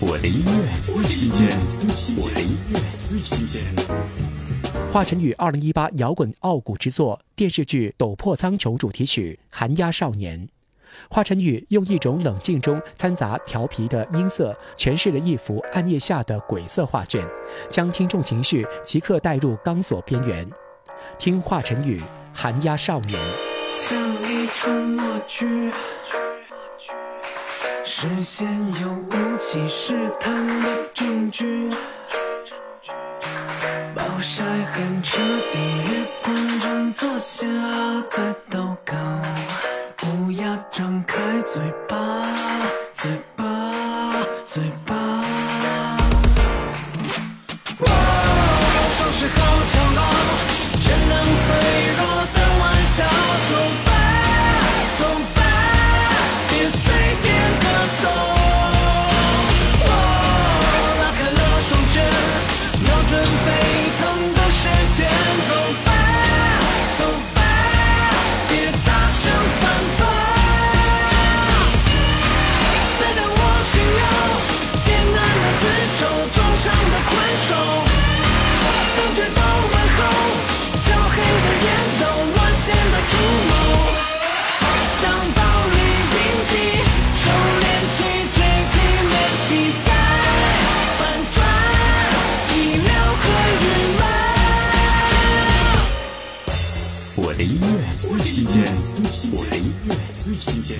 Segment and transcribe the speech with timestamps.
[0.00, 1.48] 我的音乐最新鲜，
[2.16, 3.64] 我的音乐最新鲜。
[4.92, 10.46] 华晨宇二零一八摇滚傲骨之作电视剧《斗破苍穹》主题曲《寒鸦少年》，
[11.10, 17.26] 华晨宇用一种冷静中掺杂调皮的音色，诠释了一幅暗夜下的鬼色画卷，
[17.68, 20.48] 将听众情绪即刻带入钢索边缘。
[21.18, 22.00] 听华晨宇
[22.32, 23.20] 《寒鸦少年》。
[23.68, 25.72] 像一出默剧。
[27.90, 28.46] 视线
[28.82, 31.72] 有雾气试探的证据，
[33.94, 35.18] 暴晒很彻
[35.50, 37.46] 底，月光正坐下
[38.10, 38.94] 在祷告，
[40.06, 42.26] 乌鸦张开嘴巴，
[42.92, 43.44] 嘴巴，
[44.44, 44.87] 嘴巴。
[97.20, 97.66] 我的音乐
[97.98, 98.64] 最新鲜，
[99.32, 100.78] 我的音乐最新鲜。